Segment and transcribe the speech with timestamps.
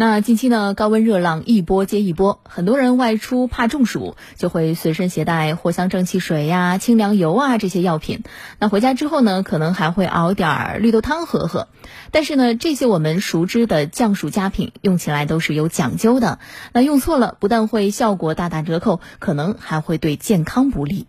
[0.00, 8.22] 那近期呢，高温热浪一波接一波，很多人外出怕中暑，就会随身携带藿香正气水呀、清凉油啊这些药品。
[8.60, 11.66] 那回家之后呢，可能还会熬点儿绿豆汤喝喝。
[12.12, 16.38] 但是呢，这些我们熟知的降暑佳品，用起来都是有讲究的。
[16.72, 21.08] 那用错了，不但会效果大打折扣，可能还会对健康不利。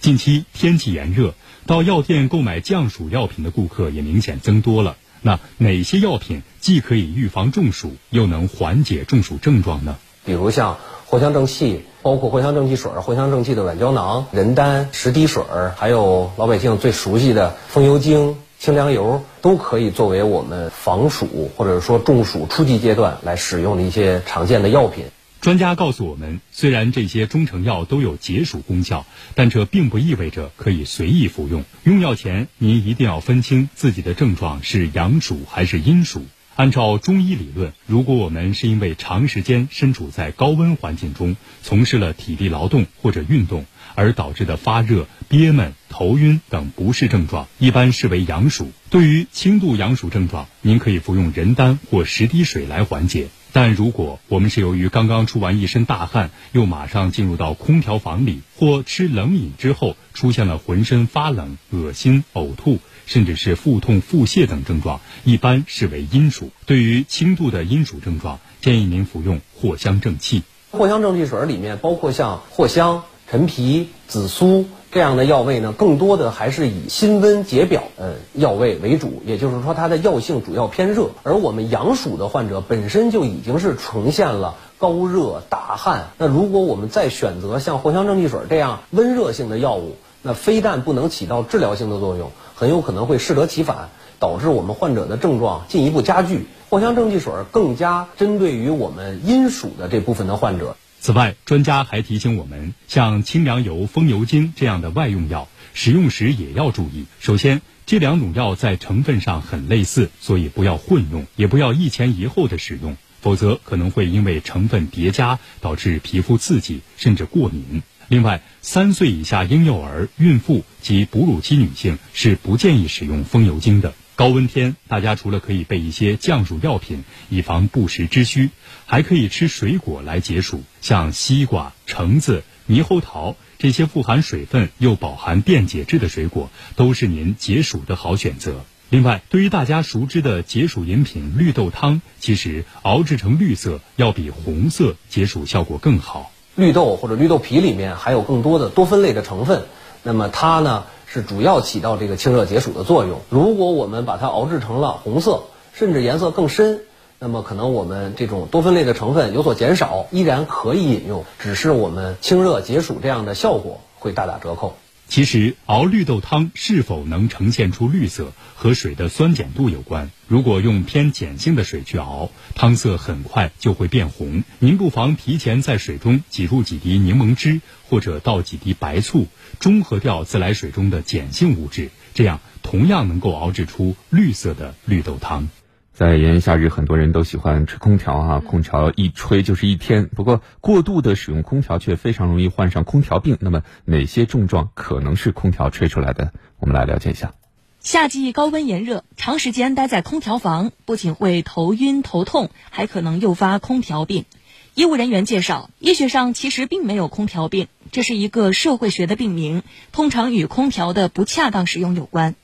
[0.00, 1.34] 近期天气炎热，
[1.66, 4.96] 到药店购买降暑药品的顾客也明显增多了。
[5.22, 9.96] 那哪些药品既可以预防中暑，又能缓解中暑症状呢？
[10.24, 15.44] 比如像藿香正气，包括藿香正气水、藿香正气的软胶囊、人丹、十滴水，
[15.76, 25.06] 还有老百姓最熟悉的风油精、清凉油，都可以作为我们防暑或者说中暑初级阶段来使用的一些常见的药品。
[25.46, 31.62] 专家告诉我们，虽然这些中成药都有解暑功效，但这并不意味着可以随意服用。
[31.84, 36.26] 用药前，您一定要分清自己的症状是阳暑还是阴暑。
[36.56, 48.72] 按照中医理论，如果我们是因为长时间身处在高温环境中，从事了体力劳动或者运动而导致的发热、憋闷、头晕等不适症状，一般视为阳暑。
[48.90, 53.28] 对于轻度阳暑症状，您可以服用人丹或十滴水来缓解。
[53.56, 66.50] 但如果我们是由于刚刚出完一身大汗，又马上进入到空调房里，或吃冷饮之后出现了浑身发冷、恶心、呕吐，甚至是腹痛、腹泻等症状，一般视为阴暑。
[66.66, 70.42] 对于轻度的阴暑症状，建议您服用藿香正气。
[70.72, 74.66] 藿香正气水里面包括像藿香、陈皮、紫苏。
[74.92, 81.10] 这样的药味呢，更多的还是以辛温解表呃药味为主，也就是说它的药性主要偏热。
[81.22, 96.46] 而我们阳暑的患者本身就已经是呈现了高热大汗，那如果我们再选择像藿香正气水这样温热性的药物，那非但不能起到治疗性的作用，很有可能会适得其反，导致我们患者的症状进一步加剧。
[96.70, 100.74] 藿香正气水更加针对于我们阴暑的这部分的患者。
[101.06, 107.06] 此外，专家还提醒我们，像清凉油、风油精这样的外用药，使用时也要注意。
[107.20, 117.84] 首先，这两种药在成分上很类似，所以不要混用，也不要一前一后的使用，否则可能会因为成分叠加导致皮肤刺激甚至过敏。
[118.08, 123.94] 另外，三岁以下婴幼儿、孕妇及哺乳期女性是不建议使用风油精的。
[124.16, 128.48] 高温天，大家除了可以备一些降暑药品，以防不时之需，
[128.86, 138.64] 还可以吃水果来解暑，像西瓜、橙子、猕猴桃这些富含水分又饱含电解质的水果，都是您解暑的好选择。
[138.88, 146.32] 另外，对于大家熟知的解暑饮品绿豆汤，其实熬制成绿色要比红色解暑效果更好。
[146.54, 149.66] 绿豆或者绿豆皮里面含有更多的多酚类的成分，
[150.02, 150.86] 那么它呢？
[151.16, 153.20] 是主要起到这个清热解暑的作用。
[153.30, 156.80] 如果我们把它熬制成了红色，甚至颜色更深，
[157.18, 164.74] 那么可能我们这种多酚类的成分有所减少，依然可以饮用，只是我们清热解暑这样的效果会大打折扣。
[165.08, 170.10] 其实熬绿豆汤是否能呈现出绿色，和水的酸碱度有关。
[170.26, 174.42] 如果用偏碱性的水去熬，汤色很快就会变红。
[174.58, 179.28] 您不妨提前在水中挤入几滴柠檬汁，或者倒几滴白醋，
[179.60, 185.48] 中和掉自来水中的碱性物质，这样同样能够熬制出绿色的绿豆汤。
[185.96, 190.08] 在炎炎夏日，很多人都喜欢吹空调啊，空调一吹就是一天。
[190.08, 193.38] 不过，过度的使用空调却非常容易患上空调病。
[193.40, 196.32] 那么，哪些症状可能是空调吹出来的？
[196.58, 197.32] 我们来了解一下。
[197.80, 204.26] 夏季高温炎热，长时间待在空调房，不仅会头晕头痛，还可能诱发空调病。
[204.74, 212.34] 医务人员介绍，医学上其实并没有空调病，这是一个社会学的病名，通常与空调的不恰当使用有关。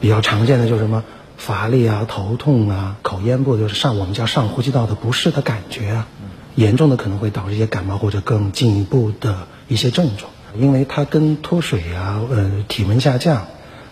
[0.00, 1.04] 比较常见的就是什么？
[1.40, 6.06] 乏力啊，头痛啊，口咽部就是上我们叫上呼吸道的不适的感觉啊，
[6.54, 13.46] 严重的可能会导致一些感冒或者更进一步的一些症状，因为它跟脱水啊，呃，体温下降，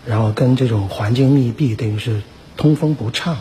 [0.05, 2.21] 然后跟这种环境密闭，等于是
[2.55, 3.37] 通风不畅，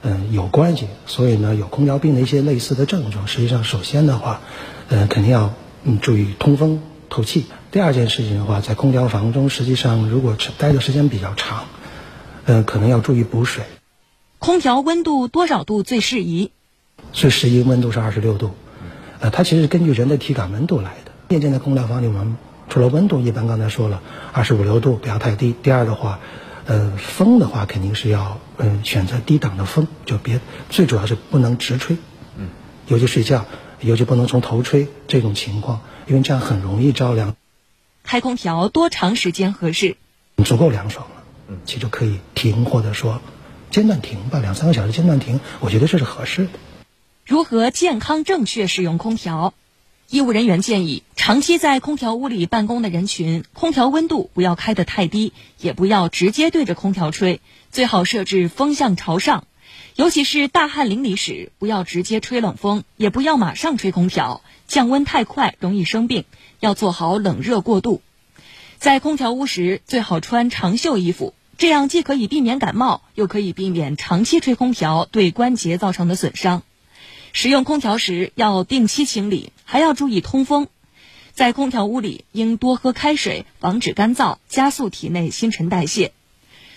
[0.00, 0.86] 嗯，有关系。
[1.04, 4.40] 所以呢，有空调病的一些类似的症状，实际上首先的话，
[4.88, 5.52] 嗯，肯定要
[5.82, 7.44] 嗯注意通风透气。
[7.70, 11.64] 第二件事情的话，在空调房中，实际上如果待的时间比较长。
[12.46, 13.64] 嗯，可能要注意补水。
[14.38, 16.50] 空调温度多少度最适宜？
[17.12, 18.50] 最适宜温度是二十六度。
[19.20, 21.12] 呃，它其实是根据人的体感温度来的。
[21.28, 22.36] 夜间的空调房里，我们
[22.68, 24.02] 除了温度，一般刚才说了
[24.32, 25.54] 二十五六度不要太低。
[25.62, 26.20] 第二的话，
[26.66, 31.96] 呃，风的话肯定是要嗯选择低档的风，就别最主要是不能直吹。
[32.36, 32.48] 嗯。
[32.88, 33.46] 尤其睡觉，
[33.80, 37.34] 尤其不能从头吹这种情况，因为这样很容易着凉。
[38.02, 39.96] 开空调多长时间合适？
[40.44, 41.06] 足够凉爽。
[41.48, 43.20] 嗯，其实可以停，或者说
[43.70, 46.50] 间断停吧，两三个小时间断停，我觉得这是合适的。
[47.24, 49.54] 如何健康正确使用空调？
[50.10, 59.46] 医务人员建议，长期在空调屋里办公的人群，空调温度不要开得太低，也不要直接对着空调吹，最好设置风向朝上。
[59.96, 66.24] 尤其是大汗淋漓时，不要直接吹冷风，也不要马上吹空调，降温太快容易生病，
[66.60, 68.02] 要做好冷热过渡。
[68.84, 76.62] 在空调屋时，最好穿长袖衣服，这样既可以避免感冒，又可以避免长期吹空调对关节造成的损伤。
[77.32, 80.68] 使用空调时要定期清理，还要注意通风。
[81.32, 86.12] 在空调屋里应多喝开水，防止干燥，加速体内新陈代谢。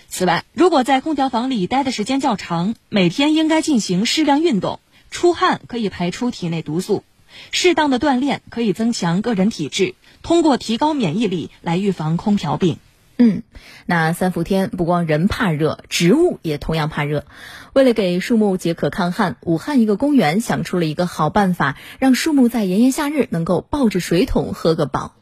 [0.08, 4.80] 此外，如果在空调房里待的时间较长，每天应该进行适量运动。
[5.10, 7.04] 出汗可以排出体内毒素，
[7.50, 9.94] 适当的锻炼可以增强个人体质，
[10.28, 12.76] 通过提高免疫力来预防空调病。
[13.16, 13.42] 嗯，
[13.86, 17.24] 那三伏天不光人怕热，植物也同样怕热。
[17.72, 25.14] 为了给树木解渴抗旱，武汉一个公园想出了一个好办法，让树木在炎炎夏日能够抱着水桶喝个饱。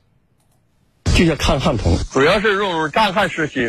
[1.14, 3.60] 就叫抗旱桶，主要是用干旱时期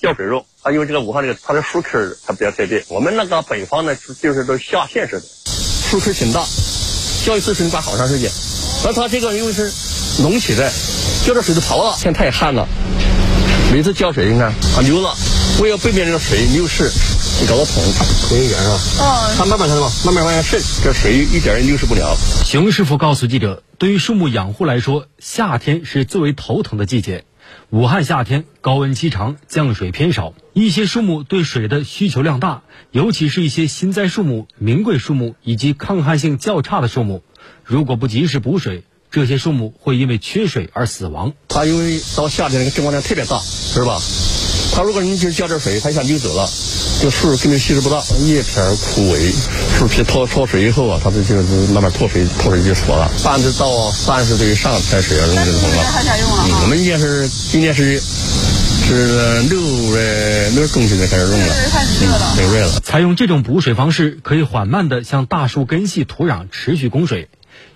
[0.00, 0.46] 浇水用。
[0.62, 2.84] 啊，因为这个武汉这个它的树根它比较特别。
[2.88, 5.22] 我们那个北方呢，就是都下陷式的，
[5.90, 6.44] 树根挺大，
[7.26, 8.30] 浇一次水能管好长时间。
[8.86, 9.72] 而它这个因为是
[10.22, 10.70] 隆起的，
[11.26, 12.68] 浇点水都跑了，现在太旱了。
[13.72, 15.12] 每次浇水，你看它流了，
[15.60, 16.84] 为了避免这个水流失，
[17.40, 17.82] 你搞个桶，
[18.28, 18.78] 桶一圆是吧？
[19.00, 19.34] 哦。
[19.36, 22.16] 它慢慢它吧，慢慢往下渗，这水一点也流失不了。
[22.44, 27.24] 熊师傅告诉记者，对于树木养护来说，夏天是最为头疼的季节。
[27.70, 32.62] 武汉夏天高温期长，降水偏少，一些树木对水的需求量大，
[32.92, 37.24] 尤其是一些新栽树木、名贵树木以及抗旱性较差的树木，
[37.64, 38.84] 如果不及时补水。
[39.14, 41.34] 这些树木会因为缺水而死亡。
[41.48, 44.00] 它因为到夏天那个蒸发量特别大，是吧？
[44.74, 46.50] 它如果你就浇点水，它一下流走了，
[46.98, 49.32] 这个树根本吸收不到，叶片枯萎，
[49.78, 51.34] 树皮脱脱水以后啊，它就就
[51.72, 53.08] 慢慢脱水，脱水就死了。
[53.22, 55.76] 半直到三十度以上开始要用这个桶了。
[56.62, 59.60] 我们应该是今年是是六
[59.94, 62.80] 月六月中旬才开始用了，六月了。
[62.82, 67.28] 采用这种补水方式，可以缓慢地向大树根系土壤持续供水，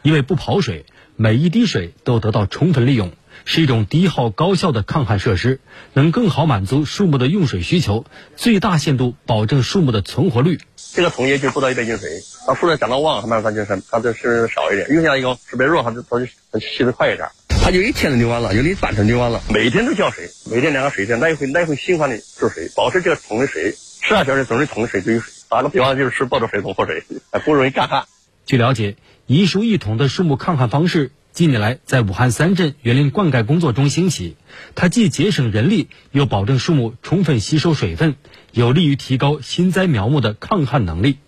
[0.02, 0.84] 因为不跑水。
[1.20, 3.11] 每一滴水都得到充分利用，
[3.44, 5.59] 是一种低耗高效的抗旱设施，
[5.93, 8.05] 能更好满足树木的用水需求，
[8.37, 10.61] 最大限度保证树木的存活率。
[10.76, 12.09] 这个桶也就不到一百斤水，
[12.47, 17.29] 当树长得旺，它它就是它就是少一点；用下一个特别弱，它就它就它吸的快一点。
[17.49, 19.43] 它就一天就流完了，有的半天流完了。
[19.53, 25.32] 每天都浇水，每天两个水天来回来回循环的注水，保持这个桶的水十二小时总是桶的水都有水。
[25.49, 27.03] 打个比方就是抱着水桶喝水，
[27.44, 28.05] 不容易干旱。
[28.48, 28.96] 据了解。
[29.26, 34.36] 一树一桶的树木抗旱方式近年来在武汉三镇园林灌溉工作中兴起，
[34.74, 38.16] 它既节省人力，又保证树木充分吸收水分，
[38.52, 41.18] 有利于提高新栽苗木的抗旱能力。